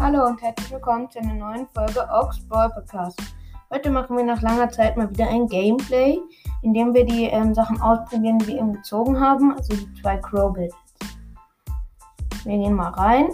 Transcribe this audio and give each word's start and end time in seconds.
Hallo 0.00 0.26
und 0.26 0.40
herzlich 0.40 0.72
willkommen 0.72 1.10
zu 1.10 1.18
einer 1.18 1.34
neuen 1.34 1.66
Folge 1.74 2.00
Ox 2.10 2.40
Brawl 2.48 2.70
Podcast. 2.70 3.20
Heute 3.68 3.90
machen 3.90 4.16
wir 4.16 4.24
nach 4.24 4.40
langer 4.40 4.70
Zeit 4.70 4.96
mal 4.96 5.10
wieder 5.10 5.28
ein 5.28 5.46
Gameplay, 5.46 6.18
in 6.62 6.72
dem 6.72 6.94
wir 6.94 7.04
die 7.04 7.24
ähm, 7.24 7.52
Sachen 7.54 7.78
ausprobieren, 7.82 8.38
die 8.38 8.46
wir 8.46 8.60
eben 8.60 8.72
gezogen 8.72 9.20
haben, 9.20 9.52
also 9.54 9.76
die 9.76 10.00
zwei 10.00 10.16
Crow 10.16 10.54
Gadgets. 10.54 10.74
Wir 12.44 12.56
gehen 12.56 12.72
mal 12.72 12.88
rein. 12.92 13.28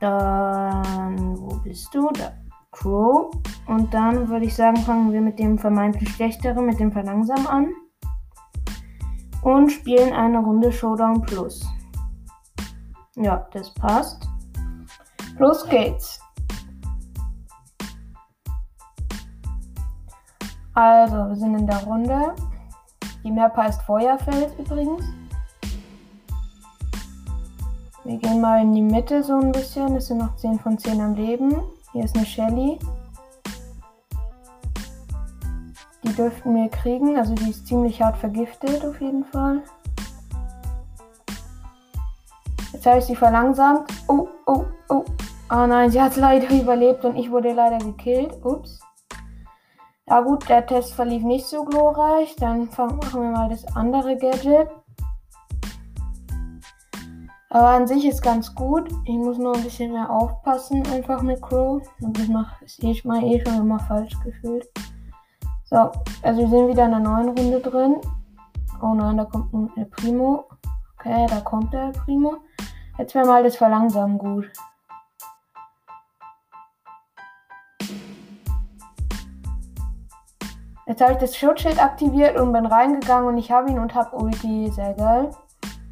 Dann, 0.00 1.38
wo 1.38 1.56
bist 1.56 1.94
du? 1.94 2.08
Da, 2.12 2.32
Crow. 2.70 3.30
Und 3.66 3.92
dann 3.92 4.30
würde 4.30 4.46
ich 4.46 4.56
sagen, 4.56 4.78
fangen 4.78 5.12
wir 5.12 5.20
mit 5.20 5.38
dem 5.38 5.58
vermeintlich 5.58 6.08
schlechteren, 6.14 6.64
mit 6.64 6.80
dem 6.80 6.90
Verlangsamen 6.90 7.46
an. 7.46 7.68
Und 9.42 9.70
spielen 9.70 10.14
eine 10.14 10.38
Runde 10.38 10.72
Showdown 10.72 11.20
Plus. 11.20 11.62
Ja, 13.16 13.46
das 13.52 13.74
passt. 13.74 14.31
Los 15.38 15.68
geht's. 15.68 16.20
Also, 20.74 21.16
wir 21.28 21.36
sind 21.36 21.54
in 21.54 21.66
der 21.66 21.82
Runde. 21.84 22.34
Die 23.24 23.30
Map 23.30 23.56
heißt 23.56 23.82
Feuerfeld 23.82 24.58
übrigens. 24.58 25.04
Wir 28.04 28.16
gehen 28.16 28.40
mal 28.40 28.62
in 28.62 28.72
die 28.72 28.82
Mitte 28.82 29.22
so 29.22 29.34
ein 29.34 29.52
bisschen. 29.52 29.94
Es 29.96 30.08
sind 30.08 30.18
noch 30.18 30.34
10 30.36 30.58
von 30.58 30.78
10 30.78 31.00
am 31.00 31.14
Leben. 31.14 31.62
Hier 31.92 32.04
ist 32.04 32.16
eine 32.16 32.26
Shelly. 32.26 32.78
Die 36.02 36.12
dürften 36.14 36.54
wir 36.54 36.68
kriegen. 36.68 37.16
Also 37.16 37.34
die 37.34 37.50
ist 37.50 37.66
ziemlich 37.66 38.02
hart 38.02 38.16
vergiftet 38.16 38.84
auf 38.84 39.00
jeden 39.00 39.24
Fall. 39.26 39.62
Ich 42.84 43.04
sie 43.04 43.14
verlangsamt. 43.14 43.88
Oh, 44.08 44.26
oh, 44.46 44.64
oh. 44.88 45.04
Oh 45.50 45.66
nein, 45.66 45.90
sie 45.90 46.02
hat 46.02 46.16
leider 46.16 46.50
überlebt 46.60 47.04
und 47.04 47.16
ich 47.16 47.30
wurde 47.30 47.52
leider 47.52 47.78
gekillt. 47.78 48.44
Ups. 48.44 48.80
Ja 50.08 50.20
gut, 50.20 50.48
der 50.48 50.66
Test 50.66 50.94
verlief 50.94 51.22
nicht 51.22 51.46
so 51.46 51.64
glorreich. 51.64 52.34
Dann 52.36 52.68
machen 52.76 53.22
wir 53.22 53.30
mal 53.30 53.48
das 53.48 53.64
andere 53.76 54.16
Gadget. 54.16 54.68
Aber 57.50 57.68
an 57.68 57.86
sich 57.86 58.04
ist 58.04 58.20
ganz 58.20 58.52
gut. 58.52 58.90
Ich 59.04 59.14
muss 59.14 59.38
nur 59.38 59.54
ein 59.54 59.62
bisschen 59.62 59.92
mehr 59.92 60.10
aufpassen, 60.10 60.84
einfach 60.88 61.22
mit 61.22 61.40
Crow. 61.40 61.80
Und 62.00 62.18
ich 62.18 62.28
mache 62.28 62.64
eh 62.80 63.00
mal 63.04 63.22
eh 63.22 63.44
schon 63.44 63.60
immer 63.60 63.78
falsch 63.78 64.18
gefühlt. 64.24 64.68
So, 65.64 65.92
also 66.22 66.40
wir 66.40 66.48
sind 66.48 66.68
wieder 66.68 66.86
in 66.86 66.94
einer 66.94 66.98
neuen 66.98 67.38
Runde 67.38 67.60
drin. 67.60 67.96
Oh 68.82 68.94
nein, 68.94 69.18
da 69.18 69.24
kommt 69.24 69.52
ein 69.54 69.70
El 69.76 69.86
Primo. 69.86 70.46
Okay, 70.98 71.26
da 71.28 71.40
kommt 71.40 71.72
der 71.72 71.84
El 71.84 71.92
Primo. 71.92 72.38
Jetzt 72.98 73.14
wäre 73.14 73.26
mal 73.26 73.42
das 73.42 73.56
Verlangsamen 73.56 74.18
gut. 74.18 74.50
Jetzt 80.86 81.00
habe 81.00 81.12
ich 81.12 81.18
das 81.18 81.36
Schutzschild 81.36 81.82
aktiviert 81.82 82.38
und 82.38 82.52
bin 82.52 82.66
reingegangen 82.66 83.28
und 83.28 83.38
ich 83.38 83.50
habe 83.50 83.70
ihn 83.70 83.78
und 83.78 83.94
habe 83.94 84.14
Ulti. 84.14 84.70
Sehr 84.70 84.92
geil. 84.94 85.30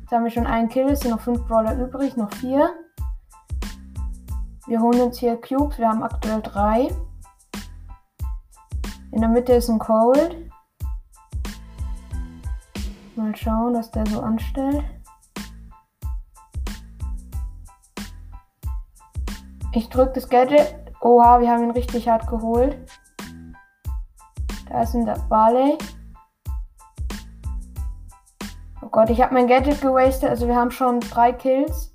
Jetzt 0.00 0.12
haben 0.12 0.24
wir 0.24 0.30
schon 0.30 0.46
einen 0.46 0.68
Kill, 0.68 0.88
es 0.88 1.00
sind 1.00 1.12
noch 1.12 1.20
fünf 1.20 1.46
Brawler 1.46 1.74
übrig, 1.76 2.16
noch 2.16 2.32
vier. 2.34 2.70
Wir 4.66 4.80
holen 4.80 5.00
uns 5.00 5.18
hier 5.18 5.40
Cubes, 5.40 5.78
wir 5.78 5.88
haben 5.88 6.02
aktuell 6.02 6.42
drei. 6.42 6.88
In 9.12 9.20
der 9.20 9.30
Mitte 9.30 9.54
ist 9.54 9.70
ein 9.70 9.78
Cold. 9.78 10.36
Mal 13.16 13.34
schauen, 13.34 13.74
was 13.74 13.90
der 13.90 14.06
so 14.06 14.20
anstellt. 14.20 14.84
Ich 19.72 19.88
drücke 19.88 20.14
das 20.14 20.28
Gadget. 20.28 20.74
Oha, 21.00 21.40
wir 21.40 21.48
haben 21.50 21.62
ihn 21.62 21.70
richtig 21.70 22.08
hart 22.08 22.26
geholt. 22.26 22.76
Da 24.68 24.82
ist 24.82 24.94
ein 24.94 25.08
Barley. 25.28 25.78
Oh 28.82 28.88
Gott, 28.90 29.10
ich 29.10 29.22
habe 29.22 29.34
mein 29.34 29.46
Gadget 29.46 29.80
gewastet. 29.80 30.30
Also 30.30 30.48
wir 30.48 30.56
haben 30.56 30.70
schon 30.70 31.00
drei 31.00 31.32
Kills. 31.32 31.94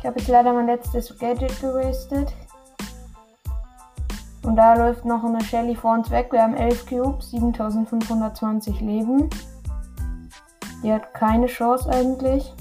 Ich 0.00 0.06
habe 0.06 0.18
jetzt 0.18 0.28
leider 0.28 0.52
mein 0.52 0.66
letztes 0.66 1.16
Gadget 1.18 1.60
gewastet. 1.60 2.32
Und 4.42 4.56
da 4.56 4.74
läuft 4.74 5.04
noch 5.04 5.24
eine 5.24 5.40
Shelly 5.42 5.74
vor 5.74 5.94
uns 5.94 6.10
weg. 6.10 6.28
Wir 6.30 6.42
haben 6.42 6.54
11 6.54 6.86
Cubes, 6.86 7.30
7520 7.30 8.80
Leben. 8.80 9.30
Die 10.82 10.92
hat 10.92 11.14
keine 11.14 11.46
Chance 11.46 11.90
eigentlich. 11.90 12.54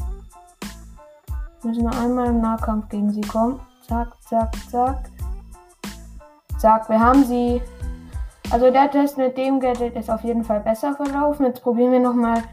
Müssen 1.66 1.84
wir 1.84 2.00
einmal 2.00 2.28
im 2.28 2.42
Nahkampf 2.42 2.90
gegen 2.90 3.10
sie 3.12 3.22
kommen. 3.22 3.60
Zack, 3.88 4.22
zack, 4.22 4.56
zack. 4.70 5.10
Zack, 6.60 6.88
wir 6.90 7.00
haben 7.00 7.24
sie. 7.24 7.60
Also 8.52 8.70
der 8.70 8.92
Test 8.92 9.18
mit 9.18 9.36
dem 9.36 9.60
Gadget 9.60 9.96
ist 9.96 10.12
auf 10.12 10.24
jeden 10.24 10.44
Fall 10.44 10.60
besser 10.60 10.94
verlaufen. 10.94 11.48
Jetzt 11.48 11.64
probieren 11.64 11.92
wir 11.92 12.00
nochmal 12.00 12.44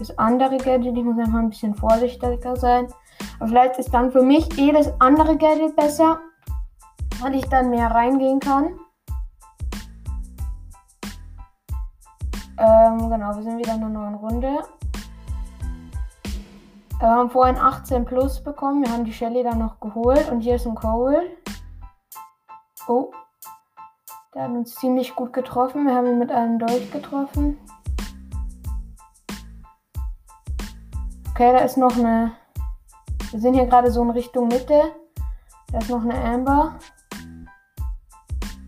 das 0.00 0.18
andere 0.18 0.56
Gadget. 0.56 0.96
Ich 0.96 1.04
muss 1.04 1.16
einfach 1.18 1.38
ein 1.38 1.50
bisschen 1.50 1.72
vorsichtiger 1.76 2.56
sein. 2.56 2.88
Aber 3.38 3.48
vielleicht 3.48 3.78
ist 3.78 3.94
dann 3.94 4.10
für 4.10 4.22
mich 4.22 4.58
eh 4.58 4.72
das 4.72 4.92
andere 5.00 5.36
Gadget 5.36 5.76
besser, 5.76 6.18
weil 7.20 7.36
ich 7.36 7.48
dann 7.48 7.70
mehr 7.70 7.92
reingehen 7.92 8.40
kann. 8.40 8.70
Ähm, 12.58 13.08
genau, 13.08 13.36
wir 13.36 13.42
sind 13.44 13.58
wieder 13.58 13.74
in 13.74 13.84
einer 13.84 13.88
neuen 13.88 14.16
Runde. 14.16 14.58
Wir 17.00 17.08
haben 17.08 17.30
vorhin 17.30 17.56
18 17.56 18.04
plus 18.04 18.42
bekommen. 18.42 18.84
Wir 18.84 18.92
haben 18.92 19.04
die 19.04 19.12
Shelly 19.12 19.44
dann 19.44 19.60
noch 19.60 19.78
geholt. 19.78 20.28
Und 20.30 20.40
hier 20.40 20.56
ist 20.56 20.66
ein 20.66 20.74
Cole. 20.74 21.22
Oh, 22.88 23.12
der 24.34 24.42
hat 24.42 24.50
uns 24.50 24.74
ziemlich 24.74 25.14
gut 25.14 25.32
getroffen. 25.32 25.86
Wir 25.86 25.94
haben 25.94 26.08
ihn 26.08 26.18
mit 26.18 26.32
einem 26.32 26.58
Dolch 26.58 26.90
getroffen. 26.90 27.56
Okay, 31.30 31.52
da 31.52 31.58
ist 31.58 31.76
noch 31.76 31.96
eine. 31.96 32.32
Wir 33.30 33.40
sind 33.40 33.54
hier 33.54 33.66
gerade 33.66 33.92
so 33.92 34.02
in 34.02 34.10
Richtung 34.10 34.48
Mitte. 34.48 34.82
Da 35.70 35.78
ist 35.78 35.90
noch 35.90 36.02
eine 36.02 36.20
Amber. 36.20 36.80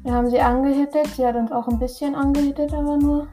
Wir 0.04 0.12
haben 0.14 0.30
sie 0.30 0.40
angehittet. 0.40 1.08
Sie 1.08 1.26
hat 1.26 1.34
uns 1.34 1.50
auch 1.50 1.66
ein 1.66 1.80
bisschen 1.80 2.14
angehittet, 2.14 2.72
aber 2.74 2.96
nur. 2.96 3.26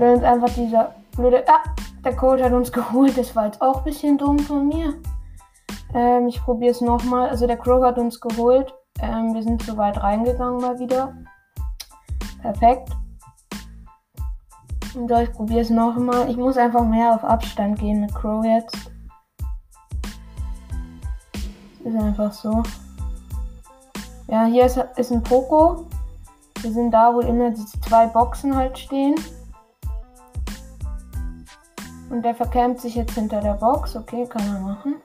Will 0.00 0.14
uns 0.14 0.24
einfach 0.24 0.48
dieser 0.54 0.94
blöde. 1.14 1.44
Ah, 1.46 1.62
der 2.02 2.16
Coach 2.16 2.42
hat 2.42 2.52
uns 2.52 2.72
geholt. 2.72 3.18
Das 3.18 3.36
war 3.36 3.44
jetzt 3.44 3.60
auch 3.60 3.78
ein 3.78 3.84
bisschen 3.84 4.16
dumm 4.16 4.38
von 4.38 4.66
mir. 4.66 4.94
Ähm, 5.92 6.26
ich 6.26 6.40
probiere 6.42 6.70
es 6.70 6.80
nochmal. 6.80 7.28
Also 7.28 7.46
der 7.46 7.58
Crow 7.58 7.84
hat 7.84 7.98
uns 7.98 8.18
geholt. 8.18 8.72
Ähm, 9.02 9.34
wir 9.34 9.42
sind 9.42 9.62
zu 9.62 9.76
weit 9.76 10.02
reingegangen 10.02 10.58
mal 10.58 10.78
wieder. 10.78 11.14
Perfekt. 12.40 12.88
Und 14.94 15.10
ich 15.10 15.32
probiere 15.32 15.60
es 15.60 15.68
nochmal. 15.68 16.30
Ich 16.30 16.38
muss 16.38 16.56
einfach 16.56 16.84
mehr 16.84 17.14
auf 17.14 17.22
Abstand 17.22 17.78
gehen 17.78 18.00
mit 18.00 18.14
Crow 18.14 18.42
jetzt. 18.42 18.90
Ist 21.84 21.96
einfach 21.96 22.32
so. 22.32 22.62
Ja, 24.28 24.46
hier 24.46 24.64
ist, 24.64 24.78
ist 24.96 25.12
ein 25.12 25.22
Poco. 25.22 25.84
Wir 26.62 26.72
sind 26.72 26.90
da, 26.90 27.12
wo 27.12 27.20
immer 27.20 27.50
diese 27.50 27.78
zwei 27.82 28.06
Boxen 28.06 28.56
halt 28.56 28.78
stehen. 28.78 29.14
Und 32.10 32.22
der 32.22 32.34
verkämmt 32.34 32.80
sich 32.80 32.96
jetzt 32.96 33.14
hinter 33.14 33.40
der 33.40 33.54
Box. 33.54 33.96
Okay, 33.96 34.26
kann 34.26 34.42
er 34.52 34.60
machen. 34.60 34.96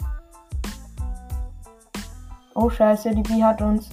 Oh 2.55 2.69
scheiße, 2.69 3.11
die 3.11 3.21
B 3.21 3.43
hat 3.43 3.61
uns. 3.61 3.89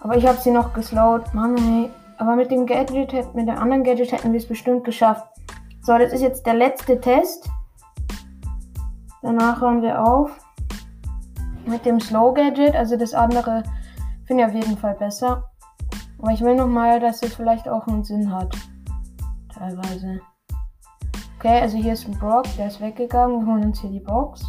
Aber 0.00 0.16
ich 0.16 0.26
habe 0.26 0.38
sie 0.38 0.50
noch 0.50 0.74
geslowt. 0.74 1.32
Mann, 1.34 1.56
ey. 1.56 1.90
Aber 2.18 2.34
mit 2.34 2.50
dem 2.50 2.66
Gadget, 2.66 3.34
mit 3.34 3.46
der 3.46 3.60
anderen 3.60 3.84
Gadget 3.84 4.12
hätten 4.12 4.32
wir 4.32 4.40
es 4.40 4.48
bestimmt 4.48 4.84
geschafft. 4.84 5.26
So, 5.82 5.96
das 5.96 6.12
ist 6.12 6.22
jetzt 6.22 6.46
der 6.46 6.54
letzte 6.54 7.00
Test. 7.00 7.48
Danach 9.22 9.60
hören 9.60 9.82
wir 9.82 10.02
auf. 10.02 10.30
Mit 11.64 11.84
dem 11.84 12.00
Slow 12.00 12.32
Gadget. 12.34 12.74
Also 12.74 12.96
das 12.96 13.14
andere 13.14 13.62
finde 14.24 14.42
ich 14.42 14.48
auf 14.48 14.54
jeden 14.54 14.78
Fall 14.78 14.94
besser. 14.94 15.44
Aber 16.18 16.32
ich 16.32 16.40
will 16.40 16.54
nochmal, 16.54 16.98
dass 16.98 17.22
es 17.22 17.34
vielleicht 17.34 17.68
auch 17.68 17.86
einen 17.86 18.04
Sinn 18.04 18.32
hat. 18.32 18.56
Teilweise. 19.52 20.20
Okay, 21.46 21.60
also 21.60 21.78
hier 21.78 21.92
ist 21.92 22.08
ein 22.08 22.18
Brock, 22.18 22.44
der 22.58 22.66
ist 22.66 22.80
weggegangen. 22.80 23.46
Wir 23.46 23.46
holen 23.46 23.66
uns 23.66 23.80
hier 23.80 23.90
die 23.90 24.00
Box. 24.00 24.44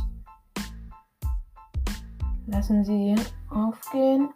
Lassen 2.47 2.83
sie 2.83 3.13
aufgehen. 3.51 4.33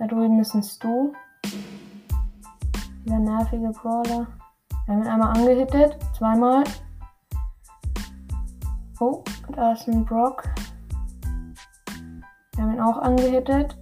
Da 0.00 0.08
drüben 0.08 0.40
ist 0.40 0.54
ein 0.54 0.62
Stu. 0.64 1.12
Dieser 3.04 3.20
nervige 3.20 3.70
Brawler. 3.70 4.26
Wir 4.86 4.94
haben 4.94 5.02
ihn 5.02 5.06
einmal 5.06 5.36
angehittet. 5.36 5.96
Zweimal. 6.18 6.64
Oh, 8.98 9.22
da 9.54 9.74
ist 9.74 9.86
ein 9.86 10.04
Brock. 10.04 10.42
Wir 12.56 12.64
haben 12.64 12.74
ihn 12.74 12.80
auch 12.80 12.98
angehittet. 12.98 13.78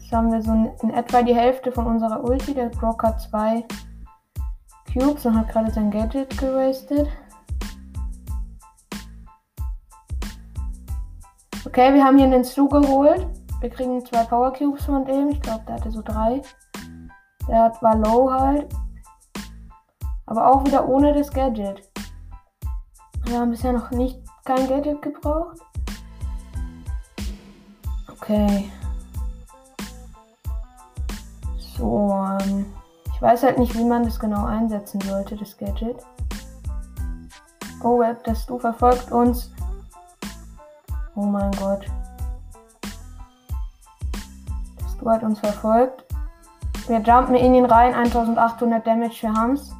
Jetzt 0.00 0.12
haben 0.12 0.32
wir 0.32 0.42
so 0.42 0.76
in 0.82 0.90
etwa 0.90 1.22
die 1.22 1.36
Hälfte 1.36 1.70
von 1.70 1.86
unserer 1.86 2.24
Ulti. 2.24 2.52
Der 2.52 2.70
Brock 2.70 3.04
hat 3.04 3.20
zwei 3.20 3.64
Cubes 4.92 5.24
und 5.24 5.36
hat 5.36 5.48
gerade 5.48 5.70
sein 5.70 5.90
Gadget 5.90 6.36
gewastet. 6.36 7.08
Okay, 11.64 11.94
wir 11.94 12.04
haben 12.04 12.18
hier 12.18 12.28
den 12.28 12.44
Stu 12.44 12.68
geholt. 12.68 13.26
Wir 13.60 13.70
kriegen 13.70 14.04
zwei 14.04 14.24
Power 14.24 14.52
Cubes 14.52 14.84
von 14.84 15.04
dem. 15.04 15.30
Ich 15.30 15.40
glaube, 15.40 15.64
der 15.66 15.76
hatte 15.76 15.90
so 15.90 16.02
drei. 16.02 16.42
Der 17.48 17.72
war 17.80 17.96
low 17.96 18.30
halt. 18.30 18.66
Aber 20.26 20.46
auch 20.50 20.64
wieder 20.66 20.86
ohne 20.86 21.14
das 21.14 21.30
Gadget. 21.30 21.88
Wir 23.24 23.40
haben 23.40 23.50
bisher 23.50 23.72
noch 23.72 23.90
nicht 23.92 24.20
kein 24.44 24.68
Gadget 24.68 25.00
gebraucht. 25.00 25.58
Okay. 28.10 28.70
So, 31.76 32.14
ähm, 32.40 32.66
ich 33.22 33.28
weiß 33.28 33.44
halt 33.44 33.58
nicht, 33.60 33.78
wie 33.78 33.84
man 33.84 34.02
das 34.02 34.18
genau 34.18 34.46
einsetzen 34.46 35.00
sollte, 35.02 35.36
das 35.36 35.56
Gadget. 35.56 35.94
Oh, 37.84 38.00
Web, 38.00 38.24
das 38.24 38.44
du 38.46 38.58
verfolgt 38.58 39.12
uns. 39.12 39.52
Oh 41.14 41.22
mein 41.22 41.52
Gott. 41.52 41.86
Das 44.76 44.98
du 44.98 45.08
hat 45.08 45.22
uns 45.22 45.38
verfolgt. 45.38 46.04
Wir 46.88 46.98
jumpen 46.98 47.36
in 47.36 47.54
ihn 47.54 47.64
rein, 47.64 47.94
1800 47.94 48.84
Damage, 48.84 49.22
wir 49.22 49.32
haben's. 49.32 49.72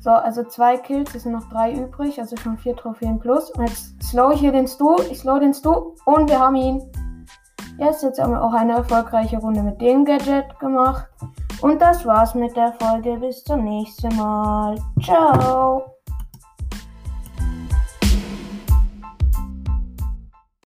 So, 0.00 0.08
also 0.08 0.42
zwei 0.44 0.78
Kills, 0.78 1.14
es 1.14 1.24
sind 1.24 1.32
noch 1.32 1.50
drei 1.50 1.74
übrig, 1.74 2.18
also 2.18 2.34
schon 2.38 2.56
vier 2.56 2.74
Trophäen 2.74 3.20
plus. 3.20 3.50
Und 3.50 3.68
jetzt 3.68 4.02
slow 4.02 4.32
ich 4.32 4.40
hier 4.40 4.52
den 4.52 4.66
Stu, 4.66 4.96
ich 5.10 5.18
slow 5.18 5.38
den 5.38 5.52
Stu 5.52 5.96
und 6.06 6.30
wir 6.30 6.40
haben 6.40 6.56
ihn. 6.56 6.82
Jetzt, 7.76 8.02
jetzt 8.02 8.18
haben 8.18 8.32
wir 8.32 8.42
auch 8.42 8.54
eine 8.54 8.72
erfolgreiche 8.72 9.36
Runde 9.36 9.62
mit 9.62 9.82
dem 9.82 10.06
Gadget 10.06 10.58
gemacht. 10.60 11.08
Und 11.62 11.80
das 11.80 12.04
war's 12.04 12.34
mit 12.34 12.56
der 12.56 12.72
Folge. 12.80 13.16
Bis 13.18 13.42
zum 13.44 13.64
nächsten 13.64 14.14
Mal. 14.16 14.76
Ciao. 15.00 15.91